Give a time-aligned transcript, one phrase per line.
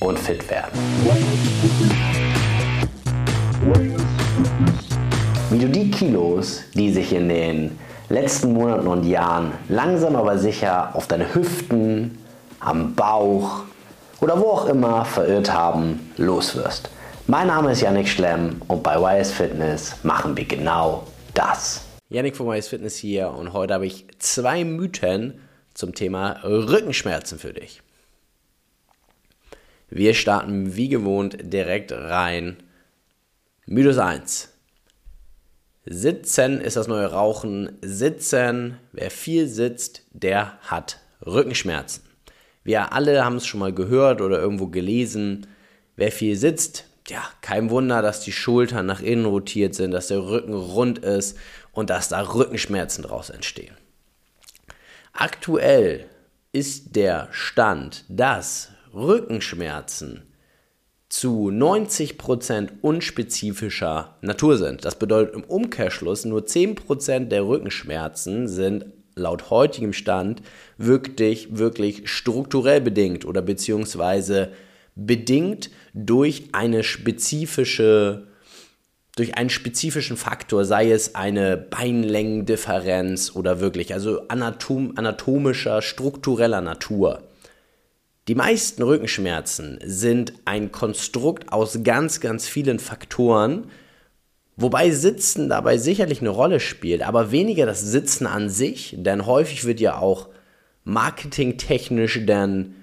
[0.00, 0.78] und fit werden.
[5.50, 10.94] Wie du die Kilos, die sich in den letzten Monaten und Jahren langsam aber sicher
[10.94, 12.18] auf deine Hüften,
[12.60, 13.62] am Bauch
[14.20, 16.90] oder wo auch immer verirrt haben, loswirst.
[17.26, 21.82] Mein Name ist Yannick Schlemm und bei YS Fitness machen wir genau das.
[22.08, 25.40] Yannick von YS Fitness hier und heute habe ich zwei Mythen
[25.72, 27.83] zum Thema Rückenschmerzen für dich.
[29.94, 32.56] Wir starten wie gewohnt direkt rein.
[33.64, 34.48] Mythos 1.
[35.86, 37.78] Sitzen ist das neue Rauchen.
[37.80, 42.02] Sitzen, wer viel sitzt, der hat Rückenschmerzen.
[42.64, 45.46] Wir alle haben es schon mal gehört oder irgendwo gelesen.
[45.94, 50.26] Wer viel sitzt, ja, kein Wunder, dass die Schultern nach innen rotiert sind, dass der
[50.26, 51.38] Rücken rund ist
[51.70, 53.76] und dass da Rückenschmerzen draus entstehen.
[55.12, 56.06] Aktuell
[56.50, 60.22] ist der Stand, dass Rückenschmerzen
[61.08, 64.84] zu 90% unspezifischer Natur sind.
[64.84, 70.42] Das bedeutet im Umkehrschluss, nur 10% der Rückenschmerzen sind laut heutigem Stand
[70.76, 74.50] wirklich, wirklich strukturell bedingt oder beziehungsweise
[74.96, 78.26] bedingt durch eine spezifische
[79.16, 87.22] durch einen spezifischen Faktor, sei es eine Beinlängendifferenz oder wirklich, also anatom, anatomischer, struktureller Natur.
[88.26, 93.70] Die meisten Rückenschmerzen sind ein Konstrukt aus ganz, ganz vielen Faktoren,
[94.56, 99.66] wobei Sitzen dabei sicherlich eine Rolle spielt, aber weniger das Sitzen an sich, denn häufig
[99.66, 100.28] wird ja auch
[100.84, 102.76] marketingtechnisch dann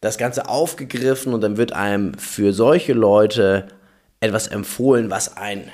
[0.00, 3.68] das Ganze aufgegriffen und dann wird einem für solche Leute
[4.18, 5.70] etwas empfohlen, was ein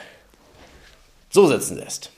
[1.31, 2.11] so sitzen lässt.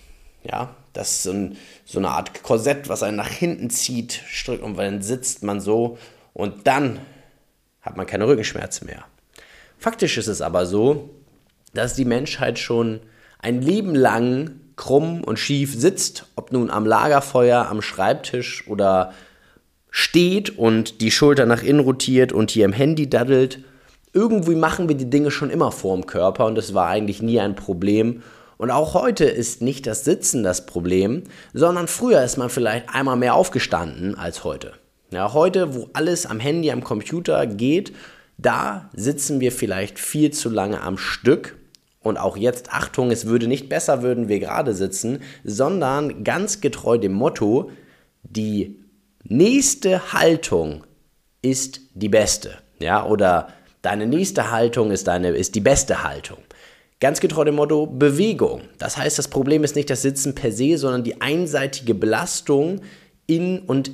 [0.42, 1.50] Ja, das ist so,
[1.84, 5.96] so eine Art Korsett, was einen nach hinten zieht, und dann sitzt man so
[6.38, 7.00] und dann
[7.80, 9.04] hat man keine Rückenschmerzen mehr.
[9.76, 11.10] Faktisch ist es aber so,
[11.74, 13.00] dass die Menschheit schon
[13.40, 19.12] ein Leben lang krumm und schief sitzt, ob nun am Lagerfeuer, am Schreibtisch oder
[19.90, 23.58] steht und die Schulter nach innen rotiert und hier im Handy daddelt.
[24.12, 27.40] Irgendwie machen wir die Dinge schon immer vor dem Körper und es war eigentlich nie
[27.40, 28.22] ein Problem.
[28.58, 33.16] Und auch heute ist nicht das Sitzen das Problem, sondern früher ist man vielleicht einmal
[33.16, 34.74] mehr aufgestanden als heute.
[35.10, 37.92] Ja, heute, wo alles am Handy, am Computer geht,
[38.36, 41.56] da sitzen wir vielleicht viel zu lange am Stück.
[42.00, 46.98] Und auch jetzt, Achtung, es würde nicht besser, würden wir gerade sitzen, sondern ganz getreu
[46.98, 47.70] dem Motto,
[48.22, 48.76] die
[49.24, 50.84] nächste Haltung
[51.42, 52.58] ist die beste.
[52.78, 53.48] Ja, oder
[53.82, 56.38] deine nächste Haltung ist, deine, ist die beste Haltung.
[57.00, 58.62] Ganz getreu dem Motto Bewegung.
[58.78, 62.80] Das heißt, das Problem ist nicht das Sitzen per se, sondern die einseitige Belastung
[63.26, 63.90] in und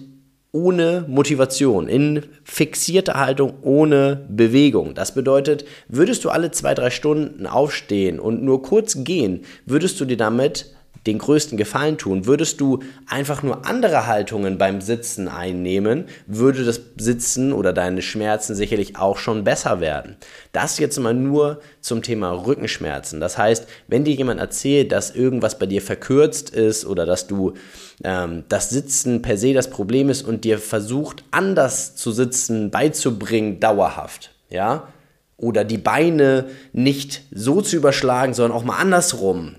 [0.54, 4.94] ohne Motivation, in fixierter Haltung ohne Bewegung.
[4.94, 10.04] Das bedeutet, würdest du alle zwei, drei Stunden aufstehen und nur kurz gehen, würdest du
[10.04, 10.72] dir damit
[11.06, 12.26] den größten Gefallen tun.
[12.26, 18.54] Würdest du einfach nur andere Haltungen beim Sitzen einnehmen, würde das Sitzen oder deine Schmerzen
[18.54, 20.16] sicherlich auch schon besser werden.
[20.52, 23.20] Das jetzt mal nur zum Thema Rückenschmerzen.
[23.20, 27.54] Das heißt, wenn dir jemand erzählt, dass irgendwas bei dir verkürzt ist oder dass du
[28.02, 33.60] ähm, das Sitzen per se das Problem ist und dir versucht, anders zu sitzen beizubringen,
[33.60, 34.88] dauerhaft, ja,
[35.36, 39.56] oder die Beine nicht so zu überschlagen, sondern auch mal andersrum,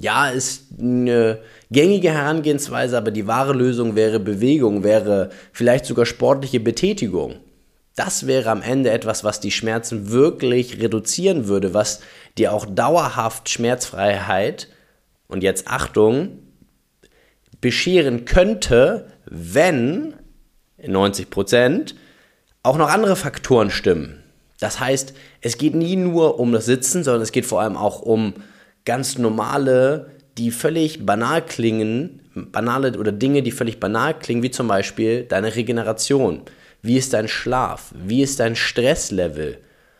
[0.00, 1.40] ja, ist eine
[1.70, 7.36] gängige Herangehensweise, aber die wahre Lösung wäre Bewegung, wäre vielleicht sogar sportliche Betätigung.
[7.96, 12.00] Das wäre am Ende etwas, was die Schmerzen wirklich reduzieren würde, was
[12.38, 14.68] dir auch dauerhaft Schmerzfreiheit
[15.28, 16.38] und jetzt Achtung
[17.60, 20.14] bescheren könnte, wenn
[20.82, 21.94] 90 Prozent
[22.62, 24.22] auch noch andere Faktoren stimmen.
[24.60, 28.00] Das heißt, es geht nie nur um das Sitzen, sondern es geht vor allem auch
[28.00, 28.34] um
[28.84, 34.68] ganz normale, die völlig banal klingen, banale oder Dinge, die völlig banal klingen, wie zum
[34.68, 36.42] Beispiel deine Regeneration.
[36.82, 37.92] Wie ist dein Schlaf?
[37.94, 39.58] Wie ist dein Stresslevel?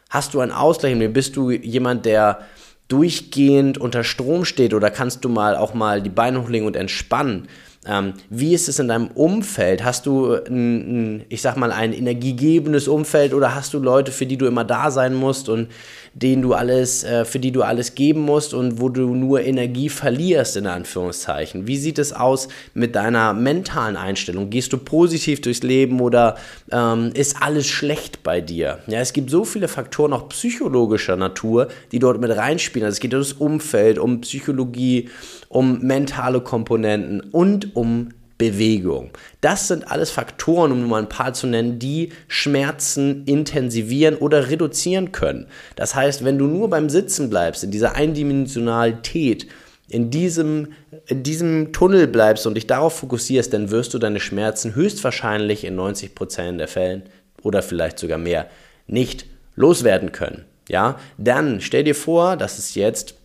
[0.09, 0.97] Hast du einen Ausgleich?
[1.13, 2.41] Bist du jemand, der
[2.89, 7.49] durchgehend unter Strom steht oder kannst du mal auch mal die Beine hochlegen und entspannen?
[7.87, 9.83] Ähm, wie ist es in deinem Umfeld?
[9.83, 14.27] Hast du, ein, ein, ich sag mal, ein energiegebendes Umfeld oder hast du Leute, für
[14.27, 15.69] die du immer da sein musst und
[16.13, 19.89] denen du alles, äh, für die du alles geben musst und wo du nur Energie
[19.89, 21.67] verlierst, in Anführungszeichen?
[21.67, 24.51] Wie sieht es aus mit deiner mentalen Einstellung?
[24.51, 26.37] Gehst du positiv durchs Leben oder
[26.71, 28.81] ähm, ist alles schlecht bei dir?
[28.89, 32.85] Ja, es gibt so viele Faktoren, auch psychologischer Natur, die dort mit reinspielen.
[32.85, 35.09] Also es geht um das Umfeld, um Psychologie,
[35.49, 37.21] um mentale Komponenten
[37.75, 39.11] um Bewegung.
[39.43, 44.49] Das sind alles Faktoren, um nur mal ein paar zu nennen, die Schmerzen intensivieren oder
[44.49, 45.47] reduzieren können.
[45.77, 49.47] Das heißt, wenn du nur beim Sitzen bleibst, in dieser Eindimensionalität,
[49.91, 50.69] in diesem,
[51.07, 55.79] in diesem Tunnel bleibst und dich darauf fokussierst, dann wirst du deine Schmerzen höchstwahrscheinlich in
[55.79, 57.03] 90% der Fällen
[57.43, 58.47] oder vielleicht sogar mehr
[58.87, 60.47] nicht loswerden können.
[60.71, 63.17] Ja, dann stell dir vor, das ist jetzt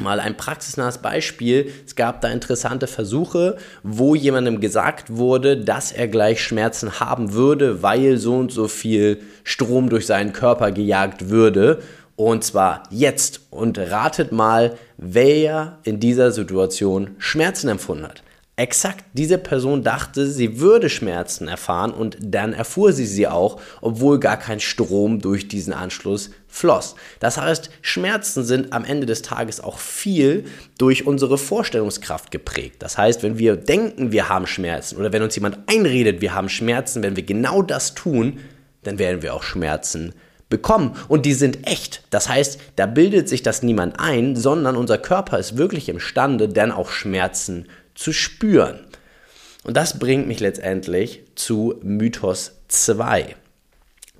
[0.00, 1.72] mal ein praxisnahes Beispiel.
[1.86, 7.82] Es gab da interessante Versuche, wo jemandem gesagt wurde, dass er gleich Schmerzen haben würde,
[7.82, 11.82] weil so und so viel Strom durch seinen Körper gejagt würde.
[12.16, 13.40] Und zwar jetzt.
[13.50, 18.22] Und ratet mal, wer in dieser Situation Schmerzen empfunden hat.
[18.56, 24.18] Exakt diese Person dachte, sie würde Schmerzen erfahren und dann erfuhr sie sie auch, obwohl
[24.18, 26.96] gar kein Strom durch diesen Anschluss floss.
[27.20, 30.46] Das heißt, Schmerzen sind am Ende des Tages auch viel
[30.78, 32.76] durch unsere Vorstellungskraft geprägt.
[32.80, 36.48] Das heißt, wenn wir denken, wir haben Schmerzen oder wenn uns jemand einredet, wir haben
[36.48, 38.40] Schmerzen, wenn wir genau das tun,
[38.82, 40.14] dann werden wir auch Schmerzen
[40.48, 42.02] bekommen und die sind echt.
[42.10, 46.72] Das heißt, da bildet sich das niemand ein, sondern unser Körper ist wirklich imstande, dann
[46.72, 48.80] auch Schmerzen zu spüren.
[49.64, 53.36] Und das bringt mich letztendlich zu Mythos 2.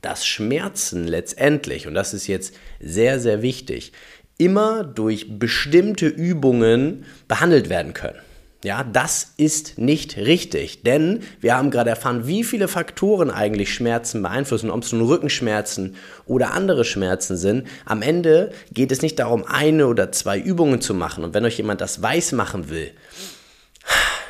[0.01, 3.93] Dass Schmerzen letztendlich, und das ist jetzt sehr, sehr wichtig,
[4.39, 8.19] immer durch bestimmte Übungen behandelt werden können.
[8.65, 14.21] Ja, das ist nicht richtig, denn wir haben gerade erfahren, wie viele Faktoren eigentlich Schmerzen
[14.21, 15.95] beeinflussen, ob es nun Rückenschmerzen
[16.27, 17.69] oder andere Schmerzen sind.
[17.85, 21.23] Am Ende geht es nicht darum, eine oder zwei Übungen zu machen.
[21.23, 22.91] Und wenn euch jemand das weiß machen will,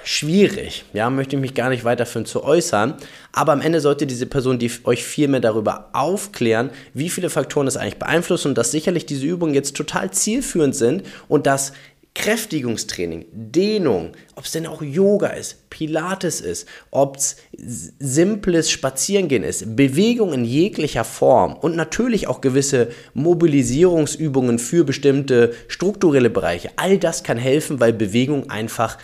[0.09, 0.87] schwierig.
[0.95, 2.95] Ja, möchte ich mich gar nicht weiterführen zu äußern.
[3.33, 7.67] Aber am Ende sollte diese Person die euch viel mehr darüber aufklären, wie viele Faktoren
[7.67, 11.75] es eigentlich beeinflussen und dass sicherlich diese Übungen jetzt total zielführend sind und dass
[12.15, 17.37] Kräftigungstraining, Dehnung, ob es denn auch Yoga ist, Pilates ist, ob es
[17.99, 26.31] simples Spazierengehen ist, Bewegung in jeglicher Form und natürlich auch gewisse Mobilisierungsübungen für bestimmte strukturelle
[26.31, 26.71] Bereiche.
[26.77, 28.97] All das kann helfen, weil Bewegung einfach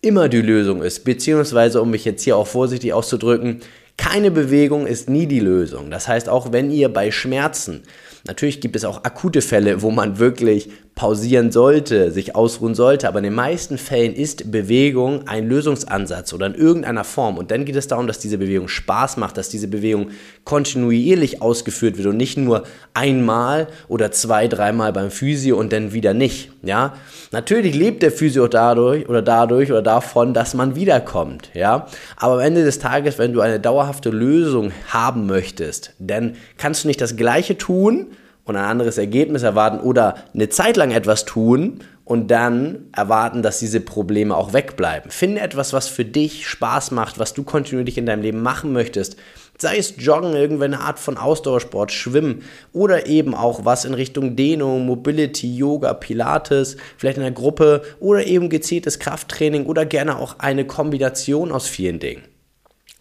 [0.00, 3.60] immer die Lösung ist, beziehungsweise um mich jetzt hier auch vorsichtig auszudrücken,
[3.96, 5.90] keine Bewegung ist nie die Lösung.
[5.90, 7.82] Das heißt, auch wenn ihr bei Schmerzen
[8.26, 10.70] Natürlich gibt es auch akute Fälle, wo man wirklich
[11.00, 16.44] pausieren sollte, sich ausruhen sollte, aber in den meisten Fällen ist Bewegung ein Lösungsansatz oder
[16.44, 17.38] in irgendeiner Form.
[17.38, 20.10] Und dann geht es darum, dass diese Bewegung Spaß macht, dass diese Bewegung
[20.44, 26.12] kontinuierlich ausgeführt wird und nicht nur einmal oder zwei, dreimal beim Physio und dann wieder
[26.12, 26.50] nicht.
[26.62, 26.92] Ja,
[27.32, 31.48] natürlich lebt der Physio dadurch oder dadurch oder davon, dass man wiederkommt.
[31.54, 31.86] Ja,
[32.18, 36.88] aber am Ende des Tages, wenn du eine dauerhafte Lösung haben möchtest, dann kannst du
[36.88, 38.08] nicht das Gleiche tun
[38.44, 43.60] und ein anderes Ergebnis erwarten oder eine Zeit lang etwas tun und dann erwarten, dass
[43.60, 45.12] diese Probleme auch wegbleiben.
[45.12, 49.16] Finde etwas, was für dich Spaß macht, was du kontinuierlich in deinem Leben machen möchtest.
[49.58, 52.42] Sei es Joggen, irgendeine Art von Ausdauersport, Schwimmen
[52.72, 58.26] oder eben auch was in Richtung Dehnung, Mobility, Yoga, Pilates, vielleicht in einer Gruppe oder
[58.26, 62.22] eben gezieltes Krafttraining oder gerne auch eine Kombination aus vielen Dingen.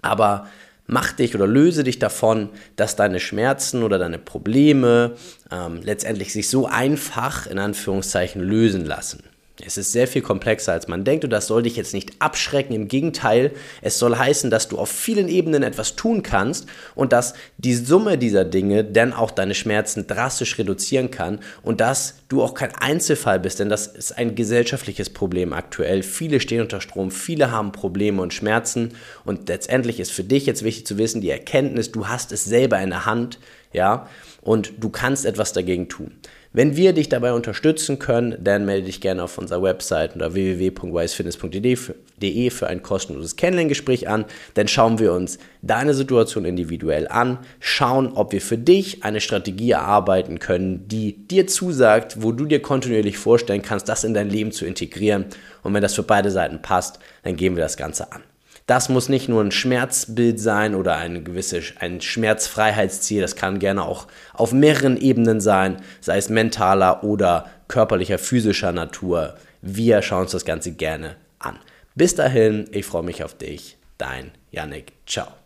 [0.02, 0.48] Aber
[0.90, 5.16] mach dich oder löse dich davon, dass deine Schmerzen oder deine Probleme
[5.52, 9.24] ähm, letztendlich sich so einfach in Anführungszeichen lösen lassen.
[9.66, 12.74] Es ist sehr viel komplexer, als man denkt und das soll dich jetzt nicht abschrecken.
[12.74, 13.52] Im Gegenteil,
[13.82, 18.18] es soll heißen, dass du auf vielen Ebenen etwas tun kannst und dass die Summe
[18.18, 23.40] dieser Dinge dann auch deine Schmerzen drastisch reduzieren kann und dass du auch kein Einzelfall
[23.40, 26.04] bist, denn das ist ein gesellschaftliches Problem aktuell.
[26.04, 28.94] Viele stehen unter Strom, viele haben Probleme und Schmerzen
[29.26, 32.80] und letztendlich ist für dich jetzt wichtig zu wissen, die Erkenntnis, du hast es selber
[32.80, 33.40] in der Hand,
[33.74, 34.08] ja,
[34.42, 36.12] und du kannst etwas dagegen tun.
[36.52, 42.50] Wenn wir dich dabei unterstützen können, dann melde dich gerne auf unserer Website unter www.wisefitness.de
[42.50, 44.26] für ein kostenloses Kennenlerngespräch an.
[44.56, 49.70] Dann schauen wir uns deine Situation individuell an, schauen, ob wir für dich eine Strategie
[49.70, 54.52] erarbeiten können, die dir zusagt, wo du dir kontinuierlich vorstellen kannst, das in dein Leben
[54.52, 55.26] zu integrieren.
[55.62, 58.24] Und wenn das für beide Seiten passt, dann gehen wir das Ganze an.
[58.66, 63.84] Das muss nicht nur ein Schmerzbild sein oder ein gewisses ein Schmerzfreiheitsziel, das kann gerne
[63.84, 69.36] auch auf mehreren Ebenen sein, sei es mentaler oder körperlicher, physischer Natur.
[69.62, 71.58] Wir schauen uns das Ganze gerne an.
[71.96, 73.78] Bis dahin, ich freue mich auf dich.
[73.98, 74.94] Dein Yannick.
[75.06, 75.39] Ciao.